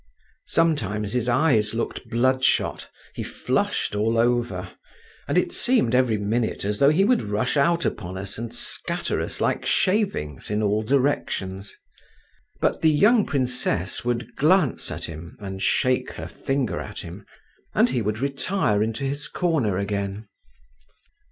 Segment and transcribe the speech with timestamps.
[0.47, 4.71] Sometimes his eyes looked bloodshot, he flushed all over,
[5.27, 8.51] and it seemed every minute as though he would rush out upon us all and
[8.55, 11.77] scatter us like shavings in all directions;
[12.59, 17.23] but the young princess would glance at him, and shake her finger at him,
[17.75, 20.27] and he would retire into his corner again.